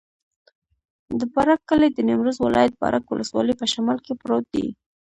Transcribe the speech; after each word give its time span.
د 1.19 1.21
بارک 1.33 1.59
کلی 1.69 1.89
د 1.93 1.99
نیمروز 2.07 2.37
ولایت، 2.41 2.73
بارک 2.81 3.03
ولسوالي 3.07 3.53
په 3.57 3.65
شمال 3.73 3.97
کې 4.05 4.13
پروت 4.21 4.45
دی. 4.53 4.67